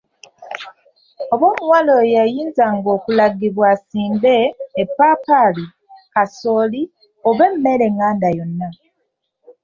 [1.33, 4.35] Oba omuwala oyo yayinzanga okulagibwa asimbe
[4.81, 5.65] eppaapaali,
[6.13, 6.81] kasooli,
[7.29, 8.69] oba emmere enganda yonna.